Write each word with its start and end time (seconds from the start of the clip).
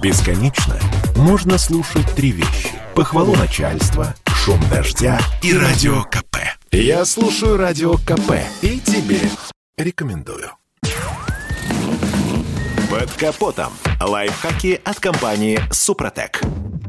Бесконечно 0.00 0.78
можно 1.16 1.58
слушать 1.58 2.06
три 2.14 2.30
вещи. 2.30 2.70
Похвалу 2.94 3.34
начальства, 3.34 4.14
шум 4.26 4.60
дождя 4.70 5.18
и 5.42 5.52
радио 5.52 6.04
КП. 6.04 6.36
Я 6.70 7.04
слушаю 7.04 7.56
радио 7.56 7.94
КП 7.94 8.34
и 8.62 8.78
тебе 8.78 9.18
рекомендую. 9.76 10.52
Под 12.88 13.10
капотом. 13.14 13.72
Лайфхаки 14.00 14.80
от 14.84 15.00
компании 15.00 15.60
«Супротек». 15.72 16.42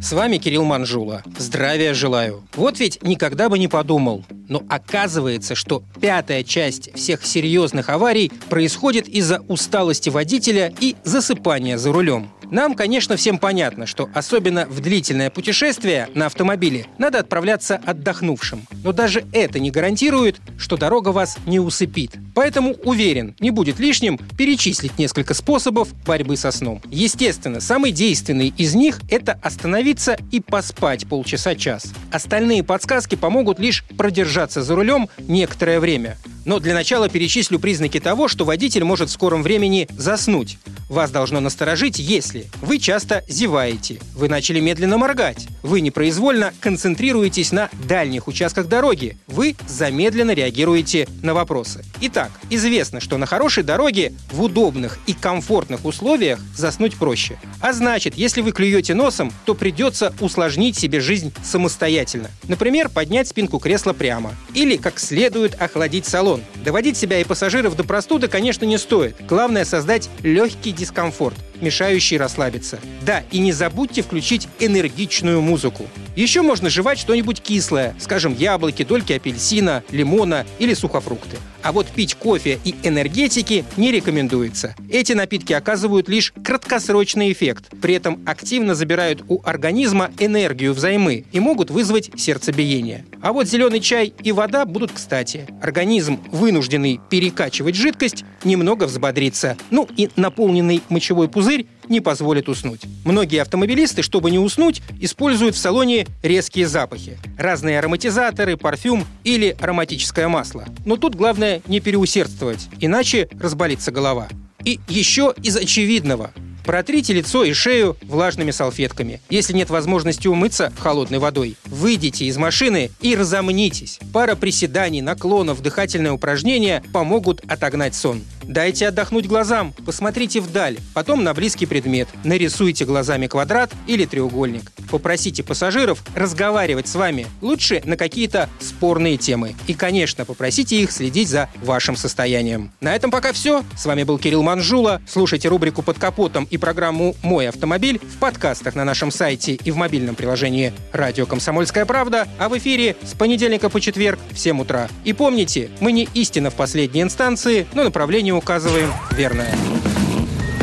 С 0.00 0.12
вами 0.12 0.38
Кирилл 0.38 0.64
Манжула. 0.64 1.22
Здравия 1.38 1.94
желаю. 1.94 2.42
Вот 2.54 2.78
ведь 2.78 3.02
никогда 3.02 3.48
бы 3.48 3.58
не 3.58 3.68
подумал. 3.68 4.24
Но 4.48 4.62
оказывается, 4.68 5.54
что 5.54 5.82
пятая 6.00 6.42
часть 6.42 6.92
всех 6.94 7.24
серьезных 7.24 7.88
аварий 7.88 8.32
происходит 8.48 9.08
из-за 9.08 9.40
усталости 9.48 10.08
водителя 10.08 10.72
и 10.80 10.96
засыпания 11.04 11.78
за 11.78 11.92
рулем. 11.92 12.28
Нам, 12.52 12.74
конечно, 12.74 13.16
всем 13.16 13.38
понятно, 13.38 13.86
что 13.86 14.10
особенно 14.12 14.66
в 14.66 14.80
длительное 14.80 15.30
путешествие 15.30 16.10
на 16.14 16.26
автомобиле 16.26 16.84
надо 16.98 17.20
отправляться 17.20 17.80
отдохнувшим. 17.86 18.68
Но 18.84 18.92
даже 18.92 19.24
это 19.32 19.58
не 19.58 19.70
гарантирует, 19.70 20.38
что 20.58 20.76
дорога 20.76 21.08
вас 21.08 21.38
не 21.46 21.58
усыпит. 21.58 22.12
Поэтому 22.34 22.74
уверен, 22.84 23.34
не 23.40 23.50
будет 23.50 23.78
лишним 23.78 24.18
перечислить 24.36 24.98
несколько 24.98 25.32
способов 25.32 25.88
борьбы 26.04 26.36
со 26.36 26.50
сном. 26.50 26.82
Естественно, 26.90 27.58
самый 27.58 27.90
действенный 27.90 28.52
из 28.58 28.74
них– 28.74 29.00
это 29.08 29.38
остановиться 29.42 30.18
и 30.30 30.40
поспать 30.40 31.08
полчаса-час. 31.08 31.86
Остальные 32.10 32.64
подсказки 32.64 33.14
помогут 33.14 33.60
лишь 33.60 33.82
продержаться 33.96 34.62
за 34.62 34.74
рулем 34.74 35.08
некоторое 35.20 35.80
время. 35.80 36.18
Но 36.44 36.58
для 36.58 36.74
начала 36.74 37.08
перечислю 37.08 37.58
признаки 37.58 37.98
того, 37.98 38.28
что 38.28 38.44
водитель 38.44 38.84
может 38.84 39.08
в 39.08 39.12
скором 39.12 39.42
времени 39.42 39.88
заснуть. 39.96 40.58
Вас 40.92 41.10
должно 41.10 41.40
насторожить, 41.40 41.98
если 41.98 42.48
вы 42.60 42.78
часто 42.78 43.24
зеваете, 43.26 43.98
вы 44.14 44.28
начали 44.28 44.60
медленно 44.60 44.98
моргать, 44.98 45.48
вы 45.62 45.80
непроизвольно 45.80 46.52
концентрируетесь 46.60 47.50
на 47.50 47.70
дальних 47.88 48.28
участках 48.28 48.68
дороги, 48.68 49.16
вы 49.26 49.56
замедленно 49.66 50.32
реагируете 50.32 51.08
на 51.22 51.32
вопросы. 51.32 51.82
Итак, 52.02 52.30
известно, 52.50 53.00
что 53.00 53.16
на 53.16 53.24
хорошей 53.24 53.64
дороге 53.64 54.12
в 54.30 54.42
удобных 54.42 54.98
и 55.06 55.14
комфортных 55.14 55.86
условиях 55.86 56.40
заснуть 56.54 56.96
проще. 56.96 57.38
А 57.62 57.72
значит, 57.72 58.14
если 58.16 58.42
вы 58.42 58.52
клюете 58.52 58.92
носом, 58.92 59.32
то 59.46 59.54
придется 59.54 60.12
усложнить 60.20 60.76
себе 60.76 61.00
жизнь 61.00 61.32
самостоятельно. 61.42 62.28
Например, 62.48 62.90
поднять 62.90 63.28
спинку 63.28 63.58
кресла 63.60 63.94
прямо. 63.94 64.34
Или 64.52 64.76
как 64.76 64.98
следует 64.98 65.58
охладить 65.58 66.04
салон. 66.04 66.42
Доводить 66.62 66.98
себя 66.98 67.18
и 67.18 67.24
пассажиров 67.24 67.76
до 67.76 67.84
простуды, 67.84 68.28
конечно, 68.28 68.66
не 68.66 68.76
стоит. 68.76 69.16
Главное 69.26 69.64
создать 69.64 70.10
легкий 70.22 70.81
дискомфорт, 70.82 71.36
мешающий 71.62 72.18
расслабиться. 72.18 72.78
Да, 73.06 73.22
и 73.30 73.38
не 73.38 73.52
забудьте 73.52 74.02
включить 74.02 74.48
энергичную 74.58 75.40
музыку. 75.40 75.86
Еще 76.14 76.42
можно 76.42 76.68
жевать 76.68 76.98
что-нибудь 76.98 77.40
кислое, 77.40 77.94
скажем, 77.98 78.36
яблоки, 78.36 78.84
дольки 78.84 79.14
апельсина, 79.14 79.82
лимона 79.90 80.44
или 80.58 80.74
сухофрукты. 80.74 81.38
А 81.62 81.72
вот 81.72 81.86
пить 81.86 82.14
кофе 82.16 82.58
и 82.64 82.74
энергетики 82.82 83.64
не 83.76 83.92
рекомендуется. 83.92 84.74
Эти 84.90 85.12
напитки 85.12 85.52
оказывают 85.52 86.08
лишь 86.08 86.34
краткосрочный 86.44 87.32
эффект, 87.32 87.70
при 87.80 87.94
этом 87.94 88.20
активно 88.26 88.74
забирают 88.74 89.24
у 89.28 89.40
организма 89.44 90.10
энергию 90.18 90.74
взаймы 90.74 91.24
и 91.32 91.40
могут 91.40 91.70
вызвать 91.70 92.10
сердцебиение. 92.16 93.06
А 93.22 93.32
вот 93.32 93.46
зеленый 93.46 93.80
чай 93.80 94.12
и 94.22 94.32
вода 94.32 94.64
будут 94.64 94.92
кстати. 94.92 95.46
Организм, 95.62 96.20
вынужденный 96.30 97.00
перекачивать 97.08 97.76
жидкость, 97.76 98.24
немного 98.44 98.84
взбодрится. 98.84 99.56
Ну 99.70 99.88
и 99.96 100.10
наполненный 100.16 100.82
мочевой 100.88 101.28
пузырь 101.28 101.51
не 101.88 102.00
позволит 102.00 102.48
уснуть. 102.48 102.82
Многие 103.04 103.42
автомобилисты, 103.42 104.02
чтобы 104.02 104.30
не 104.30 104.38
уснуть, 104.38 104.82
используют 105.00 105.54
в 105.54 105.58
салоне 105.58 106.06
резкие 106.22 106.66
запахи. 106.66 107.18
Разные 107.38 107.78
ароматизаторы, 107.78 108.56
парфюм 108.56 109.04
или 109.24 109.56
ароматическое 109.60 110.28
масло. 110.28 110.64
Но 110.84 110.96
тут 110.96 111.14
главное 111.14 111.62
не 111.66 111.80
переусердствовать, 111.80 112.68
иначе 112.80 113.28
разболится 113.40 113.90
голова. 113.90 114.28
И 114.64 114.78
еще 114.88 115.34
из 115.42 115.56
очевидного. 115.56 116.30
Протрите 116.64 117.12
лицо 117.12 117.44
и 117.44 117.52
шею 117.52 117.96
влажными 118.02 118.50
салфетками. 118.50 119.20
Если 119.28 119.52
нет 119.52 119.70
возможности 119.70 120.28
умыться 120.28 120.72
холодной 120.78 121.18
водой, 121.18 121.56
выйдите 121.66 122.26
из 122.26 122.36
машины 122.36 122.90
и 123.00 123.16
разомнитесь. 123.16 123.98
Пара 124.12 124.34
приседаний, 124.36 125.00
наклонов, 125.00 125.62
дыхательные 125.62 126.12
упражнения 126.12 126.82
помогут 126.92 127.42
отогнать 127.48 127.94
сон. 127.94 128.22
Дайте 128.44 128.88
отдохнуть 128.88 129.26
глазам, 129.26 129.72
посмотрите 129.84 130.40
вдаль, 130.40 130.78
потом 130.94 131.24
на 131.24 131.34
близкий 131.34 131.66
предмет. 131.66 132.08
Нарисуйте 132.24 132.84
глазами 132.84 133.26
квадрат 133.26 133.72
или 133.86 134.04
треугольник. 134.04 134.72
Попросите 134.92 135.42
пассажиров 135.42 136.04
разговаривать 136.14 136.86
с 136.86 136.94
вами, 136.94 137.26
лучше 137.40 137.80
на 137.86 137.96
какие-то 137.96 138.50
спорные 138.60 139.16
темы. 139.16 139.56
И, 139.66 139.72
конечно, 139.72 140.26
попросите 140.26 140.82
их 140.82 140.92
следить 140.92 141.30
за 141.30 141.48
вашим 141.62 141.96
состоянием. 141.96 142.70
На 142.82 142.94
этом 142.94 143.10
пока 143.10 143.32
все. 143.32 143.64
С 143.74 143.86
вами 143.86 144.02
был 144.02 144.18
Кирилл 144.18 144.42
Манжула. 144.42 145.00
Слушайте 145.08 145.48
рубрику 145.48 145.80
«Под 145.80 145.98
капотом» 145.98 146.46
и 146.50 146.58
программу 146.58 147.16
«Мой 147.22 147.48
автомобиль» 147.48 148.00
в 148.00 148.18
подкастах 148.18 148.74
на 148.74 148.84
нашем 148.84 149.10
сайте 149.10 149.54
и 149.54 149.70
в 149.70 149.76
мобильном 149.76 150.14
приложении 150.14 150.74
«Радио 150.92 151.24
Комсомольская 151.24 151.86
правда», 151.86 152.28
а 152.38 152.50
в 152.50 152.58
эфире 152.58 152.94
с 153.02 153.14
понедельника 153.14 153.70
по 153.70 153.80
четверг 153.80 154.18
в 154.30 154.38
7 154.38 154.60
утра. 154.60 154.88
И 155.04 155.14
помните, 155.14 155.70
мы 155.80 155.92
не 155.92 156.06
истина 156.12 156.50
в 156.50 156.54
последней 156.54 157.00
инстанции, 157.00 157.66
но 157.72 157.82
направление 157.82 158.34
указываем 158.34 158.92
верное. 159.12 159.54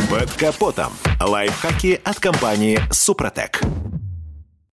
Под 0.07 0.31
капотом. 0.33 0.93
Лайфхаки 1.19 1.99
от 2.03 2.19
компании 2.19 2.79
«Супротек». 2.91 3.61